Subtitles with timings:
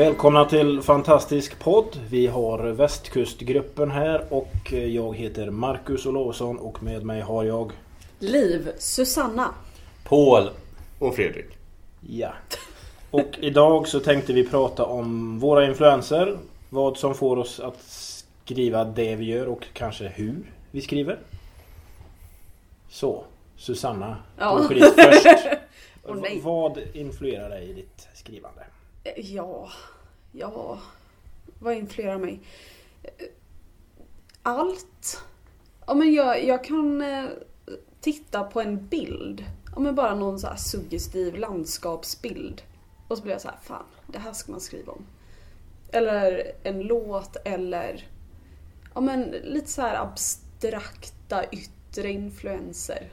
[0.00, 2.00] Välkomna till Fantastisk podd.
[2.10, 7.72] Vi har Västkustgruppen här och jag heter Marcus Olovsson och med mig har jag...
[8.18, 9.54] Liv, Susanna.
[10.04, 10.50] Paul.
[10.98, 11.46] Och Fredrik.
[12.08, 12.32] Ja.
[13.10, 16.38] Och idag så tänkte vi prata om våra influenser.
[16.70, 17.82] Vad som får oss att
[18.44, 21.18] skriva det vi gör och kanske hur vi skriver.
[22.90, 23.24] Så,
[23.56, 24.16] Susanna.
[24.38, 24.58] Ja.
[24.58, 25.46] du får ditt först.
[26.22, 26.40] Nej.
[26.42, 28.62] Vad influerar dig i ditt skrivande?
[29.16, 29.70] Ja,
[30.32, 30.78] ja.
[31.58, 32.40] Vad influerar mig?
[34.42, 35.22] Allt.
[35.86, 37.26] Ja, men jag, jag kan eh,
[38.00, 39.44] titta på en bild.
[39.74, 42.62] Ja, men bara någon så här suggestiv landskapsbild.
[43.08, 45.06] Och så blir jag så här, fan, det här ska man skriva om.
[45.92, 48.08] Eller en låt eller
[48.94, 53.12] ja, men lite så här abstrakta yttre influenser.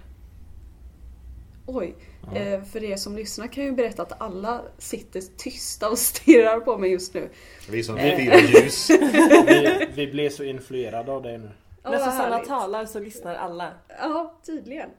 [1.70, 1.96] Oj,
[2.36, 6.60] eh, för er som lyssnar kan jag ju berätta att alla sitter tysta och stirrar
[6.60, 7.30] på mig just nu.
[7.70, 8.90] Vi som firar ljus.
[9.48, 11.50] Vi, vi blev så influerade av dig nu.
[11.84, 12.48] Ja, När Susanna härligt.
[12.48, 13.74] talar så lyssnar alla.
[14.00, 14.90] Ja, tydligen.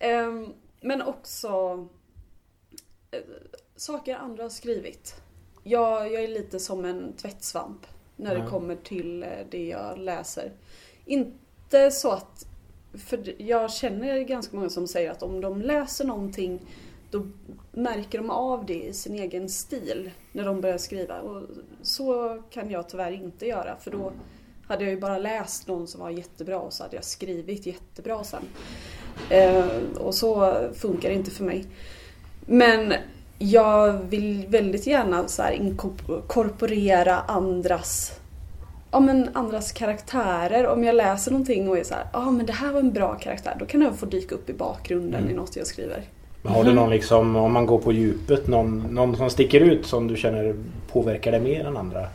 [0.00, 1.48] Ehm, men också
[3.10, 3.20] eh,
[3.76, 5.14] saker andra har skrivit.
[5.62, 8.50] Jag, jag är lite som en tvättsvamp när det Ja.
[8.50, 10.52] kommer till eh, det jag läser.
[11.04, 12.46] Inte så att...
[12.94, 16.60] För jag känner ganska många som säger att om de läser någonting
[17.10, 17.26] då
[17.72, 21.20] märker de av det i sin egen stil när de börjar skriva.
[21.20, 21.42] Och
[21.82, 24.12] så kan jag tyvärr inte göra för då
[24.66, 28.24] hade jag ju bara läst någon som var jättebra och så hade jag skrivit jättebra
[28.24, 28.42] sen.
[29.30, 29.66] Eh,
[29.98, 31.66] och så funkar det inte för mig.
[32.46, 32.94] Men
[33.38, 38.19] jag vill väldigt gärna så här inkorporera andras
[38.90, 40.66] Ja men andras karaktärer.
[40.66, 42.92] Om jag läser någonting och är så här, ja ah, men det här var en
[42.92, 43.56] bra karaktär.
[43.58, 46.04] Då kan den få dyka upp i bakgrunden i något jag skriver.
[46.42, 49.86] Men har du någon liksom, om man går på djupet, någon, någon som sticker ut
[49.86, 50.56] som du känner
[50.92, 52.06] påverkar dig mer än andra?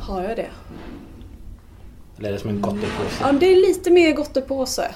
[0.00, 0.50] Har jag det?
[2.18, 3.20] Eller är det som en gottepåse?
[3.20, 4.94] Ja, det är lite mer gottepåse.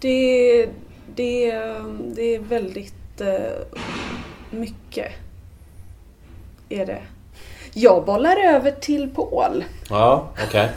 [0.00, 0.66] Det,
[1.14, 1.52] det,
[2.14, 3.78] det är väldigt eh,
[4.50, 5.12] mycket.
[6.68, 7.02] Är det.
[7.74, 9.64] Jag bollar över till Paul.
[9.90, 10.70] Ja, okej.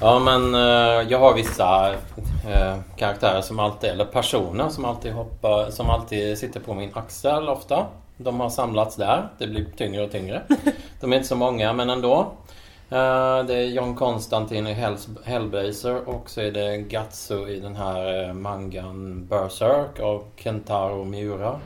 [0.00, 1.94] Ja men eh, jag har vissa
[2.48, 7.48] eh, karaktärer som alltid, eller personer som alltid hoppar, som alltid sitter på min axel
[7.48, 7.86] ofta.
[8.16, 9.28] De har samlats där.
[9.38, 10.42] Det blir tyngre och tyngre.
[11.00, 12.32] De är inte så många men ändå.
[12.90, 14.72] Eh, det är John Konstantin i
[15.24, 21.60] Hellblazer och så är det Gatsu i den här eh, mangan Berserk av Kentaro Miura.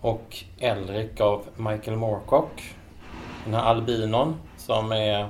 [0.00, 2.74] Och Elric av Michael Moorcock.
[3.46, 5.28] Den här albinon som är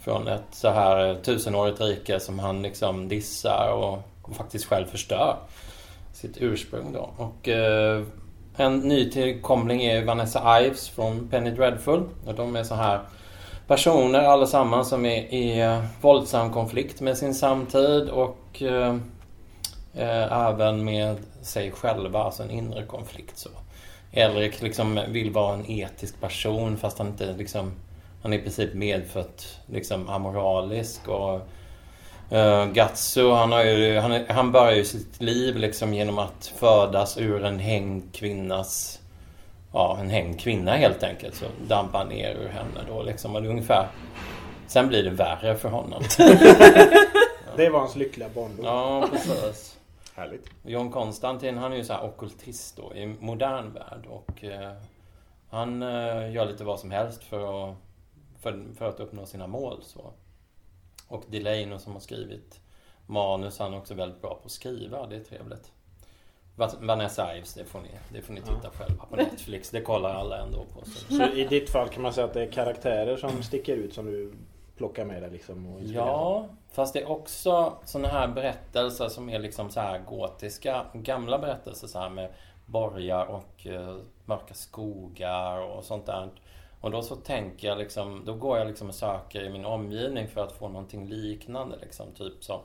[0.00, 4.86] från ett så här eh, tusenårigt rike som han liksom dissar och, och faktiskt själv
[4.86, 5.36] förstör
[6.12, 7.10] sitt ursprung då.
[7.16, 8.02] Och eh,
[8.56, 12.02] en ny tillkomling är Vanessa Ives från Penny Dreadful.
[12.26, 13.00] Och de är så här
[13.66, 18.96] personer allesammans som är i eh, våldsam konflikt med sin samtid och eh,
[19.94, 23.50] eh, även med sig själva, alltså en inre konflikt så.
[24.12, 27.72] Elric liksom vill vara en etisk person fast han inte liksom
[28.22, 31.34] han är i princip medfött liksom amoralisk och
[32.32, 37.18] uh, Gatsu han, har ju, han, han börjar ju sitt liv liksom genom att födas
[37.18, 39.00] ur en hängd kvinnas
[39.72, 41.34] Ja, en hängd kvinna helt enkelt.
[41.34, 43.34] Så dampar han ner ur henne då liksom.
[43.34, 43.88] Och det är ungefär
[44.66, 46.02] Sen blir det värre för honom.
[47.56, 48.64] Det var hans lyckliga barndom.
[48.64, 49.76] Ja, precis.
[50.14, 50.50] Härligt.
[50.62, 54.72] John Konstantin han är ju så här ockultist då i modern värld och eh,
[55.48, 57.76] han eh, gör lite vad som helst för att,
[58.40, 59.82] för, för att uppnå sina mål.
[59.82, 60.12] Så.
[61.08, 62.60] Och Delano som har skrivit
[63.06, 65.72] manus, han är också väldigt bra på att skriva, det är trevligt.
[66.56, 70.14] Va- Vanessa Ives, det får ni, det får ni titta själva på Netflix, det kollar
[70.14, 70.84] alla ändå på.
[70.84, 71.14] Så.
[71.14, 74.06] Så i ditt fall kan man säga att det är karaktärer som sticker ut som
[74.06, 74.32] du
[74.80, 75.66] plocka med dig liksom?
[75.66, 75.80] Och?
[75.82, 81.38] Ja, fast det är också sådana här berättelser som är liksom så här gotiska, gamla
[81.38, 82.30] berättelser så här med
[82.66, 86.28] borgar och eh, mörka skogar och sånt där.
[86.80, 90.28] Och då så tänker jag liksom, då går jag liksom och söker i min omgivning
[90.28, 92.60] för att få någonting liknande liksom, typ som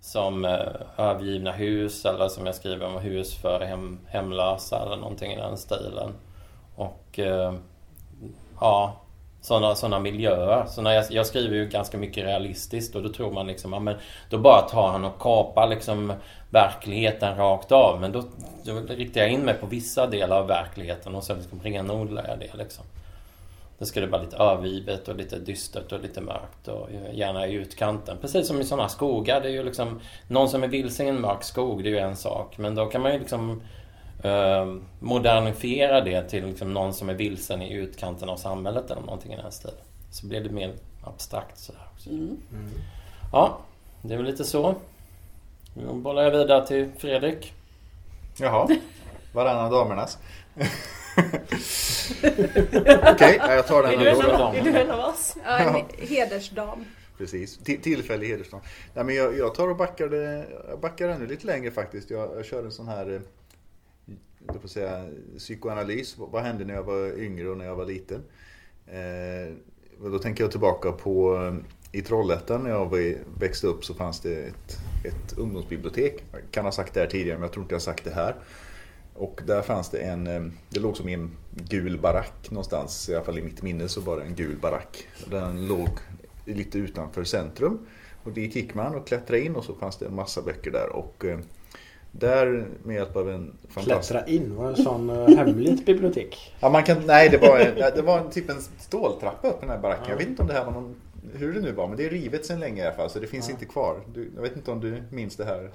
[0.00, 5.32] som eh, övergivna hus eller som jag skriver om hus för hem, hemlösa eller någonting
[5.32, 6.14] i den stilen.
[6.76, 7.54] Och eh,
[8.60, 9.05] ja,
[9.46, 10.66] sådana såna miljöer.
[10.66, 13.78] Så när jag, jag skriver ju ganska mycket realistiskt och då tror man liksom, ja,
[13.78, 13.94] men
[14.30, 16.12] då bara tar han och kapar liksom
[16.50, 18.00] verkligheten rakt av.
[18.00, 18.24] Men då,
[18.64, 22.38] då riktar jag in mig på vissa delar av verkligheten och sen liksom renodlar jag
[22.38, 22.84] det liksom.
[23.78, 27.52] Då ska det vara lite övergivet och lite dystert och lite mörkt och gärna i
[27.52, 28.16] utkanten.
[28.20, 29.40] Precis som i sådana skogar.
[29.40, 31.98] Det är ju liksom någon som är vilse i en mörk skog, det är ju
[31.98, 32.58] en sak.
[32.58, 33.62] Men då kan man ju liksom
[34.26, 39.32] eh, modernifiera det till liksom någon som är vilsen i utkanten av samhället eller någonting
[39.32, 39.76] i den stilen.
[40.10, 40.72] Så blir det mer
[41.04, 42.10] abstrakt sådär också.
[42.10, 42.38] Mm.
[43.32, 43.58] Ja,
[44.02, 44.74] det är väl lite så.
[45.74, 47.52] Nu bollar jag vidare till Fredrik.
[48.36, 48.68] Jaha.
[49.32, 50.18] Varannan damernas.
[53.12, 54.44] Okej, ja, jag tar den Är du en ändå.
[54.44, 54.56] av?
[54.56, 55.36] Är du en av oss?
[55.44, 56.84] Ja, en hedersdam.
[57.18, 57.58] Precis.
[57.58, 58.60] Till, tillfällig hedersdag.
[58.94, 62.10] Nej, men jag, jag tar och backar, det, jag backar ännu lite längre faktiskt.
[62.10, 63.20] Jag, jag kör en sån här
[64.54, 65.06] eh, får säga,
[65.38, 66.18] psykoanalys.
[66.18, 68.22] Vad hände när jag var yngre och när jag var liten?
[68.86, 69.54] Eh,
[70.02, 71.54] och då tänker jag tillbaka på eh,
[71.98, 76.24] i Trollhättan när jag växte upp så fanns det ett, ett ungdomsbibliotek.
[76.32, 78.14] Jag kan ha sagt det här tidigare men jag tror inte jag har sagt det
[78.14, 78.34] här.
[79.14, 83.14] Och där fanns det en, eh, det låg som i en gul barack någonstans, i
[83.14, 85.08] alla fall i mitt minne så var det en gul barack.
[85.30, 85.88] Den låg
[86.44, 87.78] lite utanför centrum.
[88.22, 90.88] Och dit gick man och klättrade in och så fanns det en massa böcker där.
[90.96, 91.38] Och eh,
[92.18, 94.10] där med hjälp av en fantastisk...
[94.12, 96.54] Klättra in, var det en sån uh, hemligt bibliotek?
[96.60, 99.60] Ja, man kan, nej, det var, en, det var en, typ en ståltrappa upp i
[99.60, 100.04] den här baracken.
[100.08, 100.94] Jag vet inte om det här var någon,
[101.34, 103.10] hur det nu var, men det är rivet sedan länge i alla fall.
[103.10, 103.52] Så det finns Ja.
[103.52, 103.96] inte kvar.
[104.14, 105.70] Du, jag vet inte om du minns det här,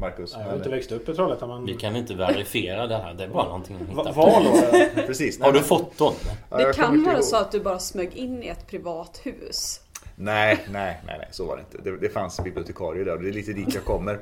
[0.00, 0.32] Marcus?
[0.38, 1.66] Jag har inte växt upp i Trollhättan men...
[1.66, 3.14] Vi kan inte verifiera det här.
[3.14, 4.20] Det är bara någonting Va- hittar på.
[4.20, 5.06] Var det?
[5.06, 5.40] Precis.
[5.40, 6.14] Har du foton?
[6.50, 9.80] Ja, Det kan vara så att du bara smög in i ett privat hus.
[10.16, 11.90] Nej, nej, nej, nej, så var det inte.
[11.90, 14.18] Det, det fanns bibliotekarier där och det är lite dit jag kommer.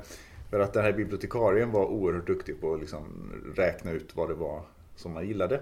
[0.49, 4.33] För att den här bibliotekarien var oerhört duktig på att liksom räkna ut vad det
[4.33, 4.61] var
[4.95, 5.61] som man gillade.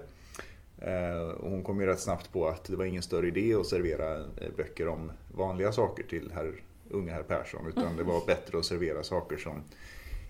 [0.80, 3.66] Eh, och hon kom ju rätt snabbt på att det var ingen större idé att
[3.66, 6.54] servera eh, böcker om vanliga saker till herr,
[6.90, 7.68] unga herr Persson.
[7.68, 9.62] Utan det var bättre att servera saker som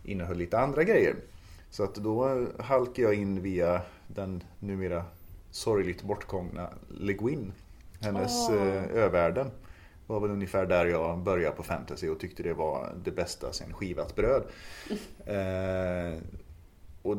[0.03, 1.15] innehöll lite andra grejer.
[1.69, 5.03] Så att då halkade jag in via den numera
[5.51, 7.53] sorgligt bortgångna Le Guin.
[8.01, 9.51] Hennes eh, Övärlden
[10.07, 13.73] var väl ungefär där jag började på fantasy och tyckte det var det bästa sen
[13.73, 14.43] skivat bröd.
[15.25, 16.19] Eh,
[17.01, 17.17] och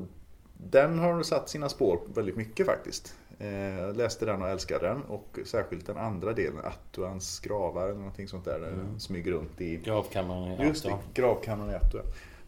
[0.52, 3.14] den har satt sina spår väldigt mycket faktiskt.
[3.38, 7.98] Eh, jag läste den och älskade den och särskilt den andra delen, Attuans gravar eller
[7.98, 8.60] någonting sånt där.
[8.60, 12.02] Där den smyger runt i Gravkammaren i Just gravkammaren i Attua.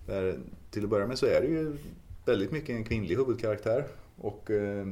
[0.07, 0.39] Där,
[0.71, 1.77] till att börja med så är det ju
[2.25, 3.85] väldigt mycket en kvinnlig huvudkaraktär.
[4.17, 4.87] Och eh,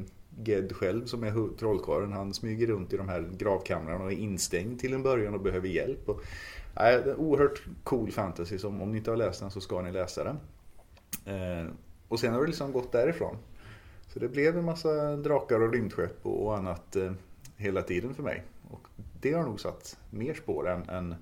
[0.45, 4.81] Ged själv som är trollkarlen, han smyger runt i de här gravkamrarna och är instängd
[4.81, 6.09] till en början och behöver hjälp.
[6.09, 6.21] Och,
[6.75, 9.83] nej, det är oerhört cool fantasy, som om ni inte har läst den så ska
[9.83, 10.39] ni läsa den.
[11.25, 11.71] Eh,
[12.09, 13.37] och sen har det liksom gått därifrån.
[14.09, 17.13] Så det blev en massa drakar och rymdskepp och, och annat eh,
[17.57, 18.43] hela tiden för mig.
[18.71, 18.89] Och
[19.21, 21.15] det har nog satt mer spår än, än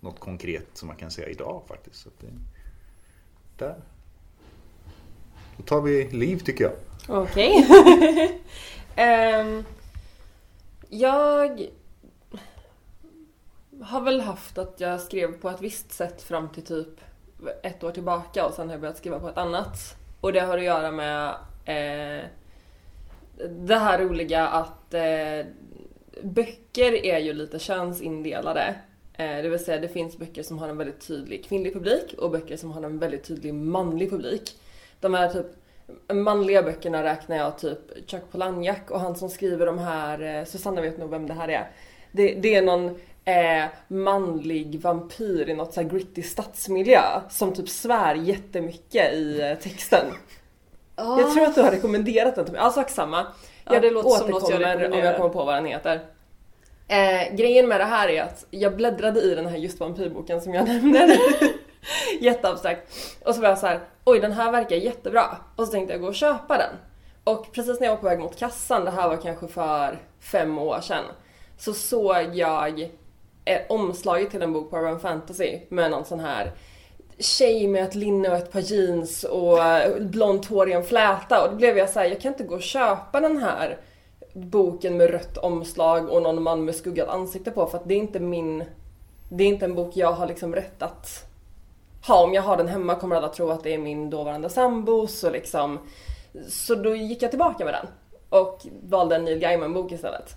[0.00, 1.96] något konkret som man kan säga idag faktiskt.
[1.96, 2.26] Så att det,
[3.58, 3.76] där.
[5.56, 6.72] Då tar vi liv tycker jag.
[7.08, 7.66] Okej.
[8.96, 9.64] Ehm,
[10.88, 11.68] jag
[13.82, 17.00] har väl haft att jag skrev på ett visst sätt fram till typ
[17.62, 19.96] ett år tillbaka och sen har jag börjat skriva på ett annat.
[20.20, 21.28] Och det har att göra med
[21.64, 22.24] eh,
[23.48, 25.46] det här roliga att eh,
[26.22, 28.74] böcker är ju lite könsindelade.
[29.14, 32.30] Eh, det vill säga det finns böcker som har en väldigt tydlig kvinnlig publik och
[32.30, 34.58] böcker som har en väldigt tydlig manlig publik.
[35.00, 35.46] De här typ
[36.12, 40.80] manliga böckerna räknar jag typ Chuck Palahniuk och han som skriver de här, eh, Susanna
[40.80, 41.70] vet nog vem det här är.
[42.12, 42.86] Det, det är någon
[43.24, 49.58] eh, manlig vampyr i något så här gritty stadsmiljö som typ svär jättemycket i eh,
[49.58, 50.06] texten.
[50.96, 52.62] Jag tror att du har rekommenderat den till mig.
[52.62, 53.26] Ja, sak samma.
[53.64, 56.00] Ja, det låter som något jag om jag kommer på vad den heter.
[56.88, 60.54] Eh, grejen med det här är att jag bläddrade i den här just vampyrboken som
[60.54, 61.18] jag nämnde.
[62.20, 62.92] Jätteabstrakt.
[63.24, 65.36] Och så var jag så här, oj den här verkar jättebra.
[65.56, 66.74] Och så tänkte jag gå och köpa den.
[67.24, 70.58] Och precis när jag var på väg mot kassan, det här var kanske för fem
[70.58, 71.04] år sedan,
[71.58, 72.80] så såg jag
[73.44, 76.52] eh, omslaget till en bok på Urban Fantasy med någon sån här
[77.18, 79.58] tjej med ett linne och ett par jeans och
[80.00, 82.54] blont hår i en fläta och då blev jag så här, jag kan inte gå
[82.54, 83.78] och köpa den här
[84.32, 87.98] boken med rött omslag och någon man med skuggat ansikte på för att det är
[87.98, 88.64] inte min
[89.28, 91.33] det är inte en bok jag har liksom rätt att
[92.06, 92.24] ha.
[92.24, 95.32] Om jag har den hemma kommer alla tro att det är min dåvarande sambos och
[95.32, 95.78] liksom
[96.48, 97.86] så då gick jag tillbaka med den
[98.28, 100.36] och valde en Neil Gaiman-bok istället.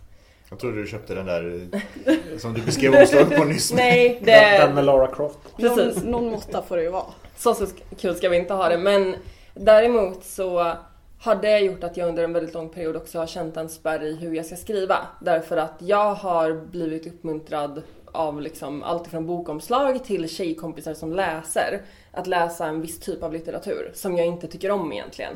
[0.50, 1.68] Jag trodde du köpte den där
[2.06, 3.74] eh, som du beskrev omslaget på nyss.
[3.76, 4.76] Nej, Den, den det...
[4.76, 5.38] med Lara Croft.
[5.58, 6.04] Precis.
[6.04, 7.06] Någon, någon måtta får det ju vara.
[7.38, 7.66] Så, så
[8.00, 9.16] kul ska vi inte ha det men
[9.54, 10.74] däremot så
[11.20, 14.04] har det gjort att jag under en väldigt lång period också har känt en spärr
[14.04, 14.98] i hur jag ska skriva.
[15.22, 21.82] Därför att jag har blivit uppmuntrad av liksom allt från bokomslag till tjejkompisar som läser
[22.12, 25.34] att läsa en viss typ av litteratur som jag inte tycker om egentligen.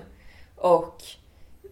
[0.55, 1.03] Och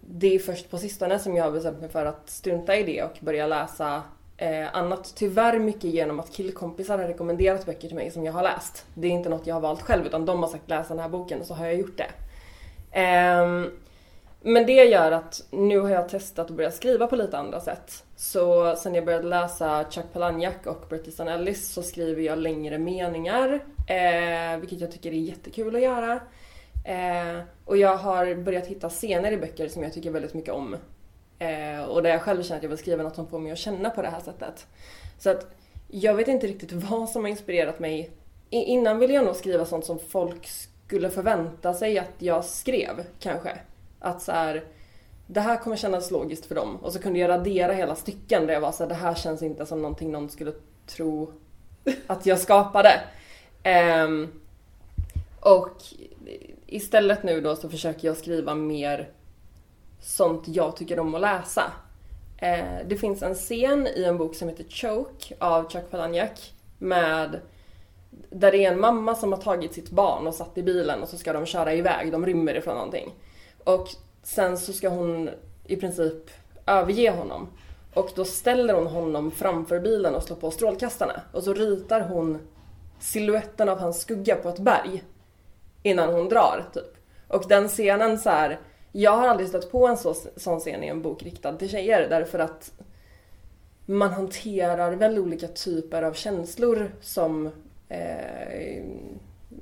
[0.00, 3.02] det är först på sistone som jag har bestämt mig för att strunta i det
[3.02, 4.02] och börja läsa
[4.36, 5.12] eh, annat.
[5.16, 8.86] Tyvärr mycket genom att killkompisar har rekommenderat böcker till mig som jag har läst.
[8.94, 11.08] Det är inte något jag har valt själv utan de har sagt läsa den här
[11.08, 12.10] boken och så har jag gjort det.
[12.92, 13.70] Ehm,
[14.42, 18.04] men det gör att nu har jag testat att börja skriva på lite andra sätt.
[18.16, 22.78] Så sen jag började läsa Chuck Palahniuk och Bret Easton Ellis så skriver jag längre
[22.78, 23.60] meningar.
[23.86, 26.20] Eh, vilket jag tycker är jättekul att göra.
[26.84, 30.76] Eh, och jag har börjat hitta scener i böcker som jag tycker väldigt mycket om.
[31.38, 33.58] Eh, och där jag själv känner att jag vill skriva något som får mig att
[33.58, 34.66] känna på det här sättet.
[35.18, 35.46] Så att
[35.88, 38.10] jag vet inte riktigt vad som har inspirerat mig.
[38.50, 40.48] I, innan ville jag nog skriva sånt som folk
[40.86, 43.58] skulle förvänta sig att jag skrev, kanske.
[44.00, 44.64] Att så här,
[45.26, 46.76] det här kommer kännas logiskt för dem.
[46.76, 49.42] Och så kunde jag radera hela stycken där jag var så här, det här känns
[49.42, 50.52] inte som någonting någon skulle
[50.86, 51.32] tro
[52.06, 53.00] att jag skapade.
[54.04, 54.28] Um,
[55.40, 55.76] och
[56.66, 59.08] istället nu då så försöker jag skriva mer
[60.00, 61.72] sånt jag tycker om att läsa.
[62.42, 67.40] Uh, det finns en scen i en bok som heter Choke av Chuck Palahniuk med
[68.30, 71.08] där det är en mamma som har tagit sitt barn och satt i bilen och
[71.08, 73.14] så ska de köra iväg, de rymmer ifrån någonting.
[73.64, 73.88] Och
[74.22, 75.30] sen så ska hon
[75.64, 76.30] i princip
[76.66, 77.48] överge honom.
[77.94, 81.20] Och då ställer hon honom framför bilen och slår på strålkastarna.
[81.32, 82.38] Och så ritar hon
[83.00, 85.04] siluetten av hans skugga på ett berg.
[85.82, 86.96] Innan hon drar, typ.
[87.28, 88.60] Och den scenen så här,
[88.92, 92.08] Jag har aldrig stött på en så, sån scen i en bok riktad till tjejer
[92.10, 92.72] därför att
[93.86, 97.50] man hanterar väl olika typer av känslor som
[97.88, 98.84] eh,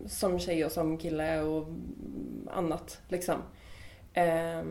[0.07, 1.67] som tjej och som kille och
[2.51, 3.43] annat liksom.
[4.13, 4.63] Eh,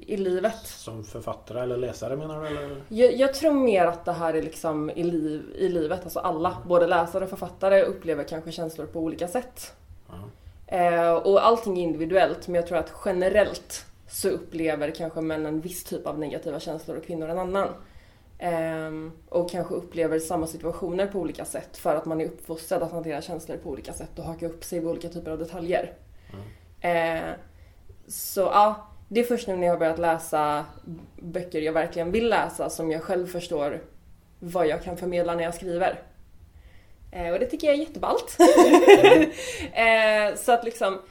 [0.00, 0.66] I livet.
[0.66, 2.46] Som författare eller läsare menar du?
[2.46, 2.82] Eller?
[2.88, 6.56] Jag, jag, tror mer att det här är liksom i, liv, i livet, alltså alla,
[6.66, 9.74] både läsare och författare upplever kanske känslor på olika sätt.
[10.72, 15.60] Eh, och allting är individuellt men jag tror att generellt så upplever kanske män en
[15.60, 17.68] viss typ av negativa känslor och kvinnor en annan.
[18.38, 18.90] Eh,
[19.28, 23.22] och kanske upplever samma situationer på olika sätt för att man är uppfostrad att hantera
[23.22, 25.92] känslor på olika sätt och haka upp sig vid olika typer av detaljer.
[26.32, 27.26] Mm.
[27.28, 27.34] Eh,
[28.12, 30.64] så ja, det är först nu när jag har börjat läsa
[31.16, 33.80] böcker jag verkligen vill läsa som jag själv förstår
[34.38, 36.02] vad jag kan förmedla när jag skriver.
[37.10, 38.36] Eh, och det tycker jag är jätteballt.
[39.72, 41.02] eh, så att liksom,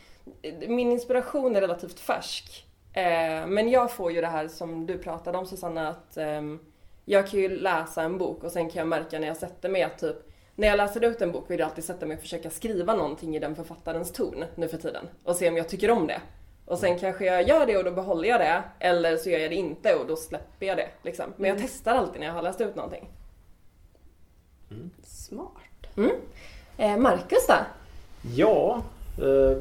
[0.67, 2.65] min inspiration är relativt färsk.
[2.93, 6.60] Eh, men jag får ju det här som du pratade om Susanna, att ehm,
[7.05, 9.84] jag kan ju läsa en bok och sen kan jag märka när jag sätter mig
[9.84, 10.15] att typ
[10.55, 13.36] när jag läser ut en bok vill jag alltid sätta mig och försöka skriva någonting
[13.36, 16.22] i den författarens ton nu för tiden och se om jag tycker om det.
[16.71, 19.51] Och sen kanske jag gör det och då behåller jag det eller så gör jag
[19.51, 20.87] det inte och då släpper jag det.
[21.03, 21.25] Liksom.
[21.37, 21.67] Men jag mm.
[21.67, 23.09] testar alltid när jag har läst ut någonting.
[24.71, 24.89] Mm.
[25.03, 25.97] Smart.
[25.97, 26.11] Mm.
[26.77, 27.53] Eh, Marcus då?
[28.35, 28.81] Ja,
[29.17, 29.57] eh,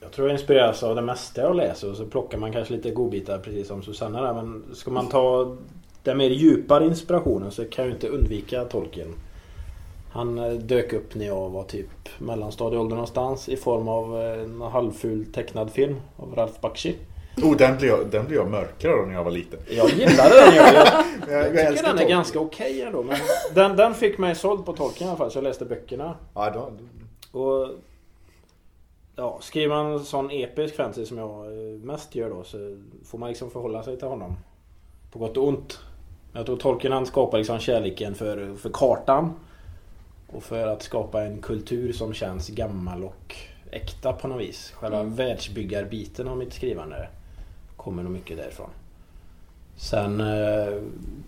[0.00, 2.90] jag tror jag inspireras av det mesta jag läser och så plockar man kanske lite
[2.90, 4.32] godbitar precis som Susanna där.
[4.32, 5.56] Men ska man ta
[6.02, 9.14] den mer djupare inspirationen så kan jag inte undvika Tolkien.
[10.12, 11.88] Han eh, dök upp när jag var typ
[12.18, 16.96] mellanstadieålder någonstans i form av en halvful tecknad film av Ralph Bakshi.
[17.36, 19.60] Oh, den blev jag, den blev jag mörkare då när jag var liten.
[19.70, 20.54] Jag gillade den.
[20.54, 20.66] Jag,
[21.28, 23.02] jag, jag, tycker den är ganska okej okay ändå.
[23.02, 23.16] Men
[23.54, 26.16] den, den fick mig såld på tolken i alla fall så jag läste böckerna.
[26.34, 26.72] Ja, då,
[27.40, 27.68] Och
[29.16, 33.18] ja, skriver man en sån episk fantasy som jag eh, mest gör då så får
[33.18, 34.36] man liksom förhålla sig till honom.
[35.12, 35.80] På gott och ont.
[36.32, 39.32] Jag tror Tolkien han skapar liksom kärleken för, för kartan.
[40.32, 43.36] Och för att skapa en kultur som känns gammal och
[43.70, 44.70] äkta på något vis.
[44.70, 45.14] Själva mm.
[45.14, 47.08] världsbyggarbiten av mitt skrivande
[47.76, 48.70] kommer nog mycket därifrån.
[49.76, 50.74] Sen eh,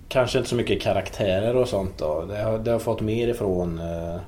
[0.08, 2.24] kanske inte så mycket karaktärer och sånt då.
[2.28, 4.20] Det har, det har fått mer ifrån eh,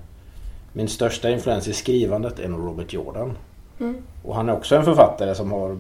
[0.73, 3.39] min största influens i skrivandet är nog Robert Jordan.
[3.81, 3.97] Mm.
[4.25, 5.79] Och han är också en författare som har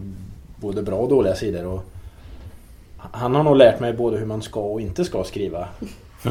[0.57, 1.67] både bra och dåliga sidor.
[1.67, 1.85] Och
[2.97, 5.69] han har nog lärt mig både hur man ska och inte ska skriva.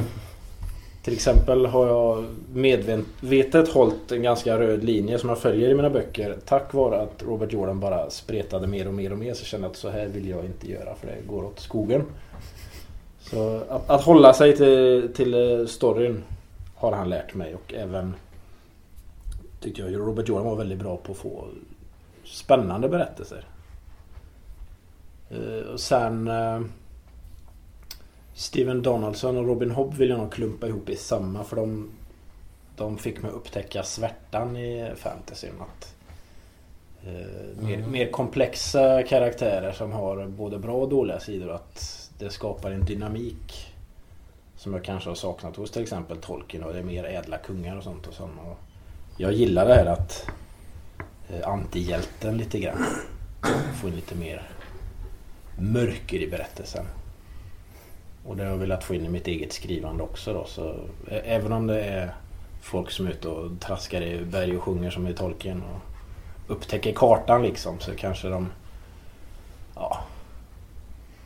[1.05, 5.89] Till exempel har jag medvetet hållit en ganska röd linje som jag följer i mina
[5.89, 6.37] böcker.
[6.45, 9.71] Tack vare att Robert Jordan bara spretade mer och mer och mer så kände jag
[9.71, 12.03] att så här vill jag inte göra för det går åt skogen.
[13.19, 16.23] Så att, att hålla sig till, till eh, storyn
[16.75, 18.13] har han lärt mig och även
[19.59, 21.45] tyckte jag Robert Jordan var väldigt bra på att få
[22.23, 23.45] spännande berättelser.
[25.29, 26.61] Eh, och sen eh,
[28.35, 31.89] Steven Donaldson och Robin Hobb vill jag nog klumpa ihop i samma för de,
[32.75, 35.53] de fick mig upptäcka svärtan i fantasyn.
[35.61, 35.95] Att
[37.05, 41.51] eh, mer, mer komplexa karaktärer som har både bra och dåliga sidor.
[41.51, 43.73] Att det skapar en dynamik
[44.57, 47.77] som jag kanske har saknat hos till exempel Tolkien och det är mer ädla kungar
[47.77, 48.07] och sånt.
[48.07, 48.39] Och sånt.
[48.45, 48.57] Och
[49.17, 50.27] jag gillar det här att
[51.29, 52.85] eh, antihjälten lite grann
[53.81, 54.49] får in lite mer
[55.59, 56.85] mörker i berättelsen.
[58.27, 60.45] Och det har jag velat få in i mitt eget skrivande också då.
[60.45, 60.75] Så,
[61.07, 62.13] även om det är
[62.61, 65.81] folk som är ute och traskar i berg och sjunger som i Tolkien och
[66.51, 68.51] upptäcker kartan liksom så kanske de
[69.75, 69.97] ja,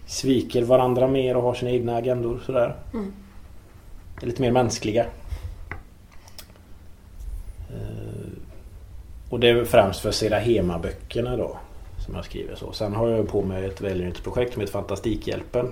[0.06, 2.75] sviker varandra mer och har sina egna agendor sådär.
[2.94, 3.13] Mm.
[4.22, 5.06] Är lite mer mänskliga.
[7.70, 8.29] Eh,
[9.29, 11.58] Och det är främst för Sera Hema-böckerna då
[12.06, 12.72] som jag skriver så.
[12.72, 15.72] Sen har jag på mig ett välgörenhetsprojekt som heter Fantastikhjälpen.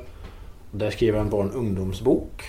[0.78, 2.44] Där skriver jag en barn och ungdomsbok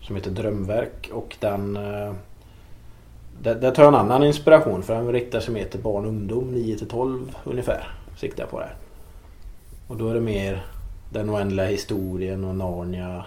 [0.00, 2.12] som heter Drömverk och den eh,
[3.42, 6.08] där, där tar jag en annan inspiration för den riktar sig mer till barn och
[6.08, 7.88] ungdom 9 till 12 ungefär.
[8.16, 8.64] Siktar jag på det.
[8.64, 8.74] här.
[9.88, 10.66] Och då är det mer
[11.10, 13.24] den oändliga historien och Narnia.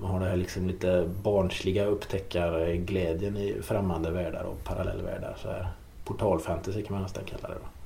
[0.00, 5.36] Man har det här liksom lite barnsliga upptäckarglädjen i främmande världar och parallellvärldar.
[5.42, 5.68] Så här.
[6.04, 7.77] Portalfantasy kan man nästan kalla det då.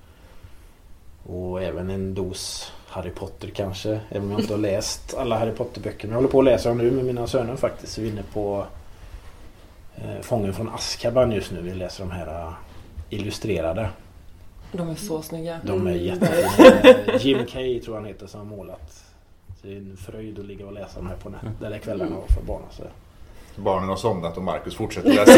[1.26, 4.00] Och även en dos Harry Potter kanske.
[4.10, 6.08] Även om jag inte har läst alla Harry Potter-böcker.
[6.08, 7.98] Men jag håller på att läsa dem nu med mina söner faktiskt.
[7.98, 8.66] Vi är inne på
[9.96, 11.60] eh, Fången från Azkaban just nu.
[11.62, 12.52] Vi läser de här eh,
[13.10, 13.88] illustrerade.
[14.72, 15.60] De är så snygga.
[15.64, 16.04] De är Mm.
[16.04, 17.18] jättefina.
[17.18, 19.04] Jim Kay tror han heter som har målat.
[19.60, 21.62] Så det är en fröjd att ligga och läsa de här på nätet.
[21.64, 22.68] Eller kvällarna och för barnen.
[22.70, 22.82] Så.
[23.56, 25.32] Barnen har somnat och Marcus fortsätter läsa.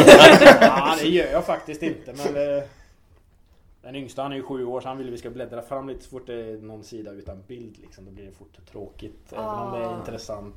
[0.60, 2.12] Ja, det gör jag faktiskt inte.
[2.12, 2.62] Men eh,
[3.84, 6.04] den yngsta han är ju sju år så han vill vi ska bläddra fram lite
[6.04, 7.78] så fort det är någon sida utan bild.
[7.78, 9.32] Liksom, då blir det fort tråkigt.
[9.32, 9.98] Även om det är Ah.
[9.98, 10.54] intressant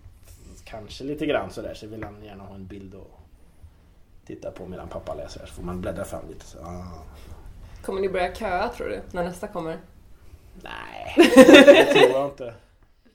[0.65, 3.19] kanske lite grann sådär så vill han gärna ha en bild och
[4.25, 5.45] titta på medan pappa läser.
[5.45, 6.45] Så får man bläddra fram lite.
[6.45, 7.03] Så, ah.
[7.85, 9.01] Kommer ni börja köa tror du?
[9.11, 9.77] När nästa kommer?
[10.61, 11.13] Nej,
[11.65, 12.53] det tror jag inte.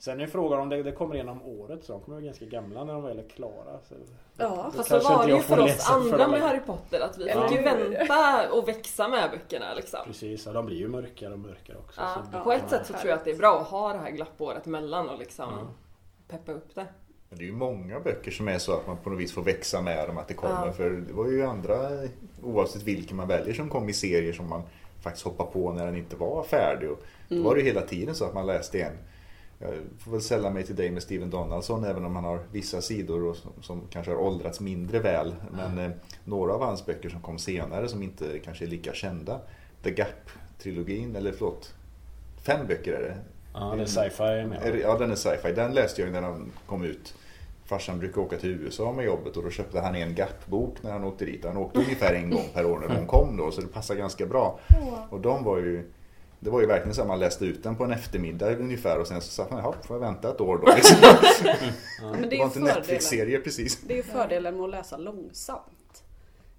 [0.05, 2.85] Sen är frågan om det, det kommer igenom året så de kommer vara ganska gamla
[2.85, 3.79] när de väl är klara.
[3.89, 3.95] Så
[4.37, 6.41] Ja, då Fast så var det ju för oss andra med.
[6.41, 7.49] Harry Potter att vi Ja.
[7.49, 10.01] fick ju vänta och växa med böckerna liksom.
[10.07, 12.01] Precis, ja, de blir ju mörkare och mörkare också.
[12.01, 13.93] Ja, så det- på ett sätt så tror jag att det är bra att ha
[13.93, 15.67] det här glappåret emellan och liksom Ja.
[16.29, 16.87] peppa upp det.
[17.29, 19.43] Men det är ju många böcker som är så att man på något vis får
[19.43, 20.67] växa med dem, att det kommer.
[20.67, 20.73] Ja.
[20.73, 21.79] För det var ju andra,
[22.43, 24.63] oavsett vilken man väljer, som kom i serier som man
[25.03, 26.91] faktiskt hoppade på när den inte var färdig.
[26.91, 28.93] Och då var det ju hela tiden så att man läste en.
[29.63, 32.83] Jag får väl sälla mig till dig med Steven Donaldson även om han har vissa
[32.83, 35.35] sidor och som, som kanske har åldrats mindre väl.
[35.53, 35.91] Men eh,
[36.25, 39.41] några av hans böcker som kom senare som inte kanske är lika kända.
[39.83, 41.75] The Gap-trilogin, eller förlåt,
[42.43, 43.17] fem böcker är det.
[43.55, 44.81] Ja, det är sci-fi med.
[44.83, 45.53] Ja, den är sci-fi.
[45.53, 47.15] Den läste jag när den kom ut.
[47.65, 51.05] Farsan brukade åka till USA med jobbet och då köpte han en Gap-bok när han
[51.05, 51.45] åkte dit.
[51.45, 54.27] Han åkte ungefär en gång per år när de kom då, så det passade ganska
[54.27, 54.61] bra.
[55.11, 55.91] Och de var ju...
[56.45, 59.07] Det var ju verkligen så att man läste ut den på en eftermiddag ungefär och
[59.07, 60.73] sen så satt man, jaha, får jag vänta ett år då?
[60.77, 60.97] Liksom.
[62.01, 62.61] Men det Det är var inte.
[62.61, 63.81] Netflix-serier precis.
[63.87, 66.03] Det är ju fördelen med att läsa långsamt.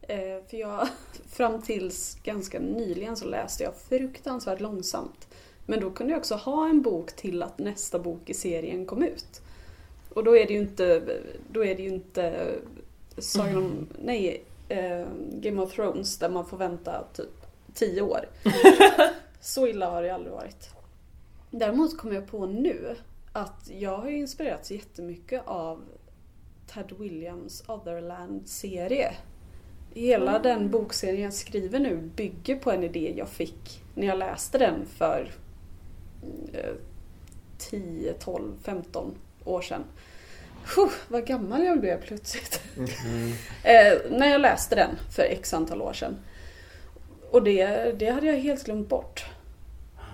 [0.01, 0.17] Eh,
[0.49, 0.87] för jag,
[1.29, 5.27] fram tills ganska nyligen så läste jag fruktansvärt långsamt.
[5.65, 9.03] Men då kunde jag också ha en bok till att nästa bok i serien kom
[9.03, 9.41] ut.
[10.13, 11.01] Och då är det ju inte,
[11.51, 12.45] då är det ju inte
[13.17, 18.19] Sagan om, nej, eh, Game of Thrones där man får vänta typ tio år.
[19.43, 20.69] Så illa har det aldrig varit.
[21.51, 22.95] Däremot kom jag på nu
[23.31, 25.83] att jag har inspirerats jättemycket av
[26.67, 29.13] Ted Williams Otherland-serie.
[29.93, 34.57] Hela den bokserien jag skriver nu bygger på en idé jag fick när jag läste
[34.57, 35.31] den för
[36.53, 36.73] eh,
[37.57, 39.83] 10, 12, 15 år sedan.
[40.75, 42.61] Puh, vad gammal jag blev plötsligt.
[43.63, 46.17] eh, när jag läste den för x antal år sedan.
[47.31, 49.25] Och det, det hade jag helt glömt bort.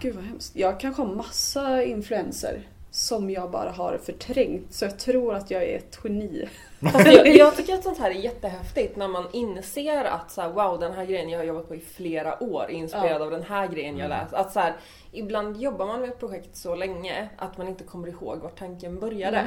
[0.01, 0.55] Gud vad hemskt.
[0.55, 4.73] Jag kanske har massa influenser som jag bara har förträngt.
[4.73, 6.49] Så jag tror att jag är ett geni.
[6.93, 10.49] Fast jag, jag tycker att sånt här är jättehäftigt när man inser att så här,
[10.49, 13.25] wow den här grejen jag har jobbat på i flera år är inspirerad Ja.
[13.25, 14.33] av den här grejen jag läst.
[14.33, 14.75] Att så här,
[15.11, 18.99] ibland jobbar man med ett projekt så länge att man inte kommer ihåg var tanken
[18.99, 19.45] började.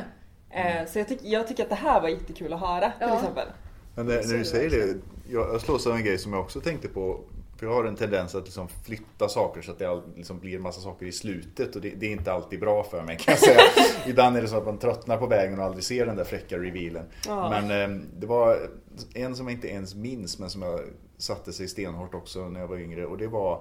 [0.51, 3.15] Eh, så jag, tyck, jag tycker att det här var jättekul att höra till Ja.
[3.17, 3.47] exempel.
[3.95, 4.95] Men när, Så när är du det säger det,
[5.31, 7.21] jag, jag slås av en grej som jag också tänkte på.
[7.63, 10.63] För jag har en tendens att liksom flytta saker så att det liksom blir en
[10.63, 13.39] massa saker i slutet och det, det är inte alltid bra för mig kan jag
[13.39, 13.61] säga.
[14.07, 16.59] Ibland är det så att man tröttnar på vägen och aldrig ser den där fräcka
[16.59, 17.05] revealen.
[17.27, 17.51] Ja.
[17.51, 18.71] Men eh, det var
[19.15, 20.81] en som jag inte ens minns men som jag
[21.17, 23.61] satte sig stenhårt också när jag var yngre och det var,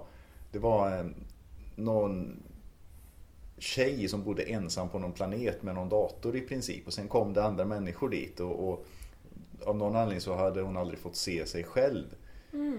[0.52, 1.06] det var eh,
[1.76, 2.44] någon
[3.58, 7.34] tjej som bodde ensam på någon planet med någon dator i princip och sen kom
[7.34, 8.86] det andra människor dit och, och
[9.66, 12.06] av någon anledning så hade hon aldrig fått se sig själv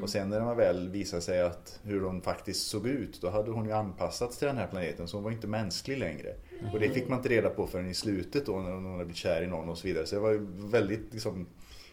[0.02, 3.50] Och sen när man väl visade sig att hur hon faktiskt såg ut, då hade
[3.50, 6.35] hon ju anpassats till den här planeten så hon var inte mänsklig längre.
[6.72, 9.16] Och det fick man inte reda på förrän i slutet då när hon hade blivit
[9.16, 10.06] kär i någon och så vidare.
[10.06, 11.46] Så det var ju väldigt liksom,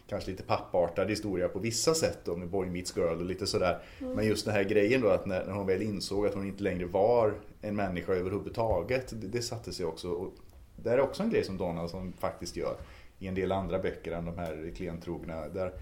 [0.07, 3.81] kanske lite pappartad historia på vissa sätt då med Boy Meets Girl och lite sådär.
[3.99, 6.63] Men just den här grejen då att när, när hon väl insåg att hon inte
[6.63, 10.09] längre var en människa överhuvudtaget, det, det satte sig också.
[10.09, 10.33] Och
[10.75, 12.77] det är också en grej som Donaldson faktiskt gör
[13.19, 15.47] i en del andra böcker än de här klentrogna.
[15.47, 15.73] Där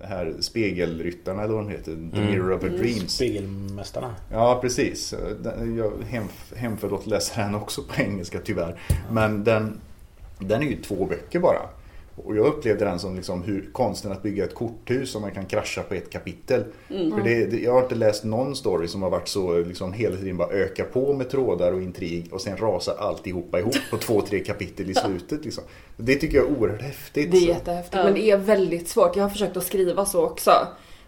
[0.00, 2.30] här spegelryttarna eller vad de heter, The Mm.
[2.30, 3.12] Mirror of Her Dreams.
[3.14, 4.14] Spegelmästarna.
[4.32, 5.14] Ja, precis.
[5.76, 6.24] Jag hem,
[6.56, 8.80] hemför att läsa den också på engelska tyvärr.
[9.10, 9.80] Men den,
[10.38, 11.60] den är ju två böcker bara.
[12.16, 15.46] Och jag upplevde den som liksom hur konsten att bygga ett korthus som man kan
[15.46, 16.64] krascha på ett kapitel.
[16.88, 20.16] För det, det, jag har inte läst någon story som har varit så liksom hela
[20.16, 24.20] tiden bara öka på med trådar och intrig och sen rasar alltihopa ihop på två,
[24.20, 25.44] tre kapitel i slutet.
[25.44, 25.64] Liksom.
[25.96, 27.30] Det tycker jag är oerhört häftigt.
[27.30, 28.04] Det är Så- jättehäftigt Ja.
[28.04, 29.16] men det är väldigt svårt.
[29.16, 30.50] Jag har försökt att skriva så också.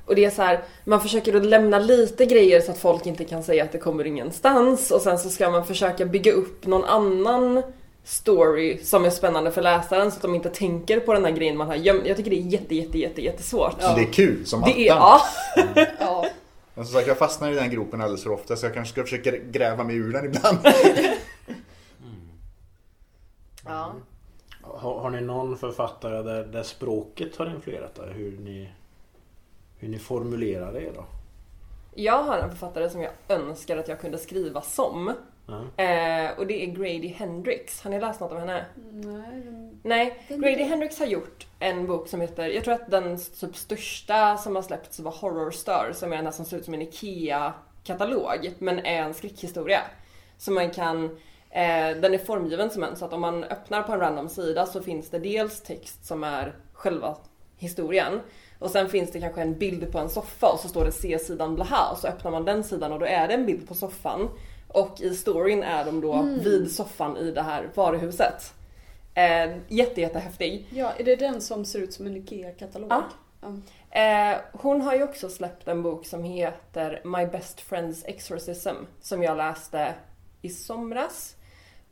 [0.07, 3.25] Och det är så här, man försöker att lämna lite grejer så att folk inte
[3.25, 6.85] kan säga att det kommer ingenstans och sen så ska man försöka bygga upp någon
[6.85, 7.63] annan
[8.05, 11.57] story som är spännande för läsaren så att de inte tänker på den här grejen
[11.57, 12.07] man har gömt.
[12.07, 13.77] Jag tycker det är jätte, jätte, jätte, jättesvårt.
[13.81, 15.21] Men det är kul som Det är, attan.
[15.75, 15.87] ja.
[16.01, 16.27] Ja,
[16.75, 19.03] Men som sagt, jag fastnar i den gropen alldeles för ofta så jag kanske ska
[19.03, 20.59] försöka gräva mig ur den ibland.
[23.65, 23.93] ja.
[24.63, 28.13] Har, har ni någon författare där, där språket har influerat er?
[28.17, 28.71] Hur ni,
[29.79, 31.05] hur ni formulerar det då?
[31.95, 35.13] Jag har en författare som jag önskar att jag kunde skriva som.
[35.77, 37.81] Eh, och det är Grady Hendrix.
[37.83, 38.65] Har ni läst något av henne?
[38.93, 39.43] nej.
[39.45, 43.19] den- Nej, Den- Grady Hendrix har gjort en bok som heter, jag tror att den
[43.41, 46.75] typ största som har släppts var Horror Star som är den som ser ut som
[46.75, 49.81] en IKEA-katalog men är en skräckhistoria.
[50.39, 51.05] Så man kan,
[51.51, 54.67] eh, den är formgiven som en så att om man öppnar på en random sida
[54.67, 57.17] så finns det dels text som är själva
[57.57, 58.21] historien
[58.59, 61.55] och sen finns det kanske en bild på en soffa och så står det C-sidan
[61.55, 64.29] blaha och så öppnar man den sidan och då är det en bild på soffan
[64.75, 68.55] och i storyn är de då vid soffan i det här varuhuset.
[69.15, 70.67] Eh, jätte, jättehäftig.
[70.71, 72.93] Ja, är det den som ser ut som en IKEA-katalog?
[72.93, 73.03] Ja.
[73.41, 74.01] Ja.
[74.01, 79.23] Eh, hon har ju också släppt en bok som heter My Best Friend's Exorcism som
[79.23, 79.95] jag läste
[80.43, 81.37] i somras.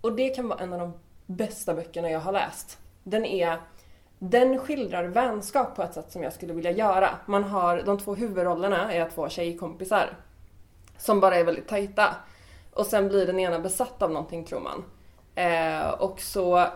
[0.00, 0.92] Och det kan vara en av de
[1.26, 2.78] bästa böckerna jag har läst.
[3.02, 3.58] Den är
[4.18, 7.08] den skildrar vänskap på ett sätt som jag skulle vilja göra.
[7.26, 10.16] Man har, de två huvudrollerna är två tjejkompisar
[10.98, 12.16] som bara är väldigt tajta.
[12.74, 14.84] Och sen blir den ena besatt av någonting tror man.
[15.34, 16.66] Eh, och så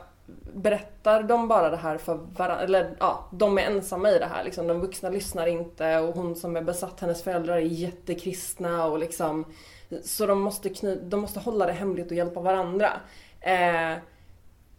[0.55, 4.45] berättar de bara det här för varandra, eller ja, de är ensamma i det här
[4.45, 4.67] liksom.
[4.67, 9.45] De vuxna lyssnar inte och hon som är besatt, hennes föräldrar är jättekristna och liksom
[10.03, 12.93] så de måste, kny- de måste hålla det hemligt och hjälpa varandra.
[13.41, 13.99] Eh,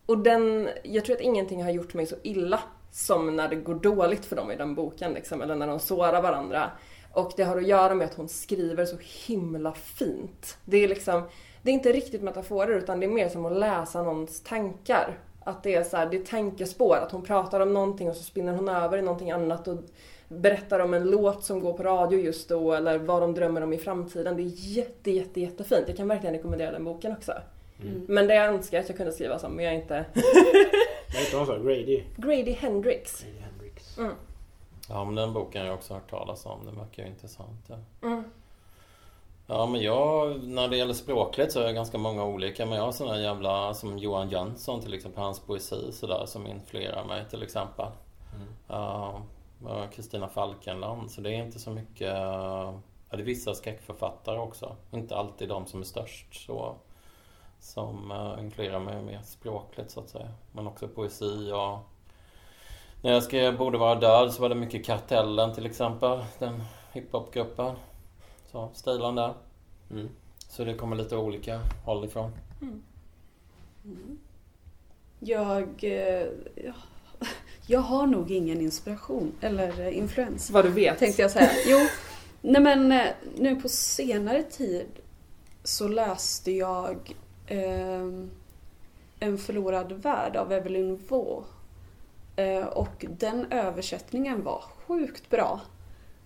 [0.06, 2.60] och den, jag tror att ingenting har gjort mig så illa
[2.92, 6.22] som när det går dåligt för dem i den boken liksom, eller när de sårar
[6.22, 6.72] varandra.
[7.18, 10.58] Och det har att göra med att hon skriver så himla fint.
[10.66, 11.24] Det är liksom,
[11.62, 15.18] det är inte riktigt metaforer utan det är mer som att läsa någons tankar.
[15.44, 18.24] Att det är så här, det är tankespår, att hon pratar om någonting och så
[18.24, 19.78] spinner hon över i någonting annat och
[20.28, 23.74] berättar om en låt som går på radio just då eller vad de drömmer om
[23.74, 24.36] i framtiden.
[24.36, 25.84] Det är jätte, jätte, jättefint.
[25.88, 27.34] Jag kan verkligen rekommendera den boken också.
[28.08, 30.06] Men det jag önskar att jag kunde skriva som, men jag är inte...
[31.14, 31.58] Vad heter hon så?
[31.64, 32.04] Grady?
[32.18, 33.24] Grady Hendrix.
[33.24, 33.98] Grady Hendrix.
[33.98, 34.12] Mm.
[34.90, 36.66] Ja, men den boken har jag också hört talas om.
[36.66, 37.66] Den verkar ju intressant.
[37.68, 38.08] Ja.
[38.08, 38.24] Mm.
[39.48, 42.66] Ja, men jag, när det gäller språkligt så är jag ganska många olika.
[42.66, 47.06] Men jag har sådana jävla, som Johan Jönsson till exempel, hans poesi sådär som influerar
[47.06, 47.88] mig till exempel.
[48.68, 51.12] Och Kristina Falkenland.
[51.12, 52.08] Så det är inte så mycket,
[53.10, 54.76] ja det är vissa skräckförfattare också.
[54.92, 56.76] Inte alltid de som är störst så.
[57.60, 60.30] Som uh, influerar mig mer språkligt så att säga.
[60.52, 61.80] Men också poesi och
[63.02, 66.20] när jag skrev Borde vara död så var det mycket Kartellen till exempel.
[66.40, 67.76] Den hiphopgruppen.
[68.52, 69.34] Så stilen där.
[69.92, 70.10] Mm.
[70.50, 72.32] Så det kommer lite olika håll ifrån.
[75.20, 76.74] Jag, eh, ja,
[77.68, 80.50] jag har nog ingen inspiration eller eh, influens.
[80.50, 81.00] Vad du vet.
[81.00, 81.50] Tänkte jag säga.
[81.68, 81.78] Jo,
[82.42, 83.08] nej men eh,
[83.38, 84.88] nu på senare tid
[85.64, 87.16] så läste jag
[87.48, 88.08] eh,
[89.20, 91.46] En förlorad värld av Evelyn Waugh.
[92.38, 95.62] Eh, och den översättningen var sjukt bra.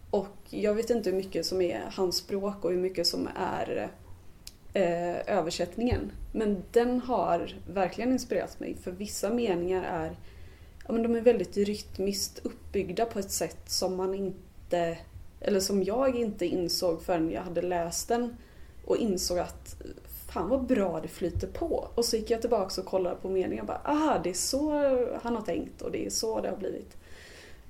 [0.09, 3.91] Och jag vet inte hur mycket som är hans språk och hur mycket som är
[4.73, 6.11] eh, översättningen.
[6.31, 10.17] Men den har verkligen inspirerat mig för vissa meningar är
[10.87, 14.97] ja, men de är väldigt rytmiskt uppbyggda på ett sätt som man inte
[15.41, 18.37] eller som jag inte insåg förrän jag hade läst den
[18.85, 19.75] och insåg att
[20.31, 21.87] fan vad bra det flyter på.
[21.95, 24.71] Och så gick jag tillbaka och kollade på meningen och bara aha det är så
[25.23, 26.97] han har tänkt och det är så det har blivit.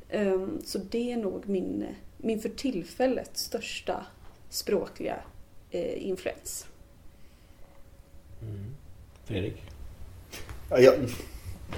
[0.09, 1.85] Ehm, så det är nog min,
[2.17, 4.05] min för tillfället största
[4.49, 5.15] språkliga
[5.71, 6.65] eh, influens.
[9.25, 9.63] Fredrik?
[10.69, 10.93] Ja, jag,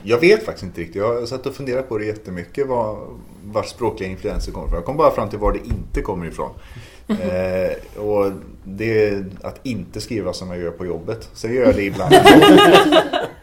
[0.03, 0.95] jag vet faktiskt inte riktigt.
[0.95, 2.67] Jag har satt och funderat på det jättemycket.
[2.67, 3.07] Var,
[3.43, 4.77] var språkliga influenser kommer ifrån.
[4.77, 6.51] Jag kom bara fram till var det inte kommer ifrån.
[7.07, 8.31] Eh, och
[8.63, 11.29] det är att inte skriva som jag gör på jobbet.
[11.33, 12.15] Sen gör jag det ibland.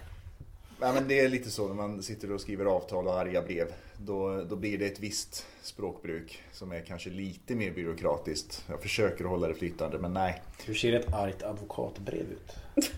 [0.80, 3.66] Ja, men det är lite så när man sitter och skriver avtal och arga brev.
[3.96, 8.64] Då, då blir det ett visst språkbruk som är kanske lite mer byråkratiskt.
[8.68, 10.42] Jag försöker att hålla det flytande men nej.
[10.64, 12.56] Hur ser ett argt advokatbrev ut?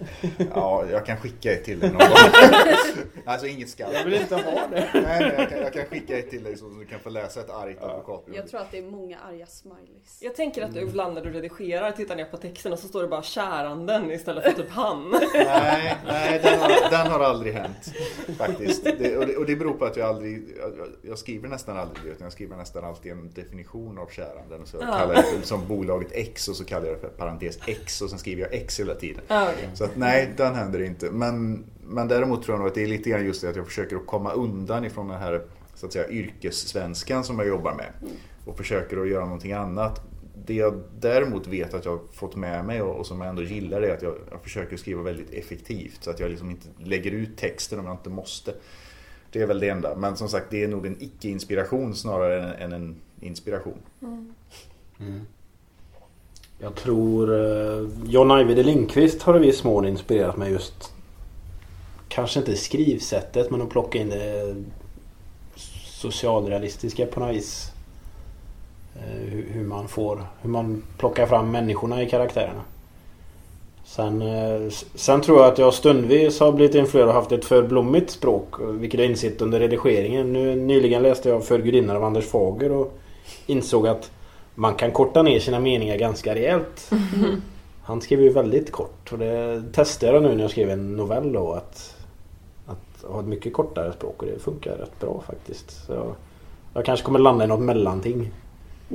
[0.55, 2.09] Ja, jag kan skicka ett till dig någon gång.
[3.25, 3.93] Alltså inget skall.
[3.95, 4.91] Jag vill inte ha det.
[4.95, 7.51] Nej, jag kan, jag kan skicka ett till dig så du kan få läsa ett
[7.51, 8.37] argt advokatbrev.
[8.37, 10.19] Jag tror att det är många arga smileys.
[10.21, 13.03] Jag tänker att du ibland när du redigerar tittar ner på texten och så står
[13.03, 15.11] det bara käranden istället för typ han.
[15.35, 17.72] Nej, nej den, har, den har aldrig hänt.
[18.39, 18.85] Faktiskt.
[18.85, 22.05] Det, och, det, och det beror på att jag aldrig, jag, jag skriver nästan aldrig
[22.05, 24.61] det, utan jag skriver nästan alltid en definition av käranden.
[24.67, 24.99] Så jag Ja.
[24.99, 28.19] kallar det som bolaget X och så kallar jag det för parentes X och sen
[28.19, 29.23] skriver jag X hela tiden.
[29.29, 29.69] Ja, okej.
[29.75, 31.11] Så att nej, den händer inte.
[31.11, 33.67] Men, men däremot tror jag nog att det är lite grann just det att jag
[33.67, 35.43] försöker att komma undan ifrån den här
[35.75, 37.93] så att säga, yrkessvenskan som jag jobbar med.
[38.47, 40.01] Och försöker att göra någonting annat.
[40.47, 43.43] Det jag däremot vet att jag har fått med mig och, och som jag ändå
[43.43, 46.05] gillar är att jag, jag försöker skriva väldigt effektivt.
[46.05, 48.55] Så att jag liksom inte lägger ut texten om jag inte måste.
[49.31, 49.97] Det är väl det enda.
[49.97, 53.79] Men som sagt, det är nog en icke-inspiration snarare än, än en inspiration.
[54.03, 54.35] Mm.
[55.01, 55.21] Mm.
[56.59, 60.93] Jag tror eh, John Ajvide Lindqvist har i viss mån inspirerat mig just
[62.09, 64.55] Kanske inte skrivsättet men att plocka in det
[65.87, 67.72] socialrealistiska på något vis.
[68.97, 72.63] Eh, Hur, man får, hur man plockar fram människorna i karaktärerna.
[73.85, 77.63] Sen, eh, sen tror jag att jag stundvis har blivit influerad och haft ett för
[77.63, 78.55] blommigt språk.
[78.61, 80.33] Vilket jag insett under redigeringen.
[80.33, 82.99] Nu, nyligen läste jag För gudinnan av Anders Fager och
[83.47, 84.11] insåg att
[84.55, 86.91] man kan korta ner sina meningar ganska rejält.
[87.85, 91.33] Han skriver ju väldigt kort och det testade jag nu när jag skrev en novell
[91.33, 91.97] då att,
[92.67, 95.87] att ha ett mycket kortare språk och det funkar rätt bra faktiskt.
[95.87, 96.15] Så jag,
[96.75, 98.31] jag kanske kommer landa i något mellanting.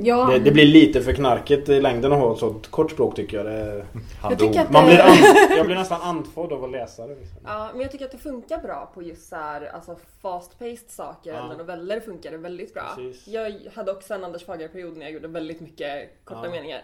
[0.02, 3.16] Ja, Det, det blir lite för knarkigt i längden att ha ett sånt kort språk
[3.16, 3.46] tycker jag.
[3.46, 3.86] Det,
[4.22, 5.16] Han Jag tycker att man det- blir and,
[5.58, 7.14] jag blir nästan andfådd av att läsa det.
[7.14, 7.38] Liksom.
[7.44, 11.32] Ja, men jag tycker att det funkar bra på just så här, alltså fast-paced saker
[11.32, 11.44] Ja.
[11.44, 12.82] eller noveller funkar det väldigt bra.
[12.96, 13.28] Precis.
[13.28, 16.50] Jag hade också en Anders Fager-period när jag gjorde väldigt mycket korta Ja.
[16.50, 16.80] meningar.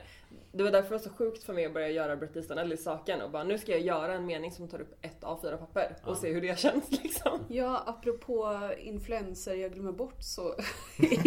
[0.53, 3.21] Det var därför det var så sjukt för mig att börja göra Bret Easton Ellis-saken
[3.21, 6.17] och bara nu ska jag göra en mening som tar upp ett A4 papper och
[6.17, 7.39] se hur det känns liksom.
[7.49, 10.55] Ja, apropå influenser jag glömmer bort så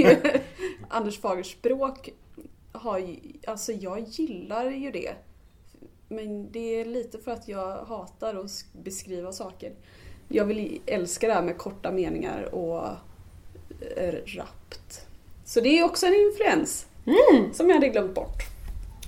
[0.89, 2.09] Anders Fagers språk
[2.71, 3.15] har ju,
[3.47, 5.13] alltså jag gillar ju det.
[6.09, 9.71] Men det är lite för att jag hatar att sk- beskriva saker.
[10.27, 12.83] Jag vill älska det här med korta meningar och
[13.97, 15.07] eh, rappt.
[15.45, 16.87] Så det är också en influens
[17.53, 18.43] som jag hade glömt bort.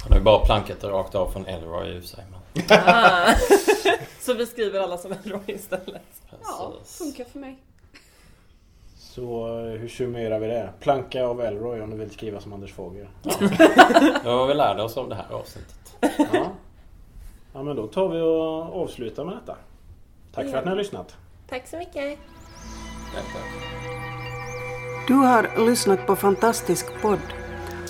[0.03, 2.23] Han har ju bara plankat det rakt av från Elroy i sig.
[2.31, 3.33] Men Ah.
[4.19, 6.01] så vi skriver alla som Elroy istället.
[6.43, 6.97] Ja, precis.
[6.97, 7.57] funkar för mig.
[8.97, 10.69] Så eh, hur summerar vi det?
[10.79, 13.09] Planka av Elroy om du vill skriva som Anders Fager.
[14.23, 15.97] Då har vi lärde oss av det här avsnittet.
[16.33, 16.51] Ja.
[17.53, 19.55] ja men då tar vi och avslutar med detta.
[20.33, 21.15] Tack för att ni har lyssnat.
[21.49, 22.19] Tack så mycket.
[23.15, 23.43] Tack, tack.
[25.07, 27.19] Du har lyssnat på Fantastisk podd.